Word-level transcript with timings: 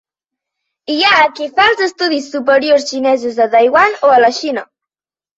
Hi 0.91 0.95
ha 1.09 1.17
qui 1.39 1.49
fa 1.59 1.65
els 1.73 1.83
estudis 1.87 2.29
superiors 2.35 2.85
xinesos 2.93 3.37
a 3.45 3.47
Taiwan 3.57 3.99
o 4.09 4.11
a 4.15 4.17
la 4.23 4.33
Xina. 4.39 4.65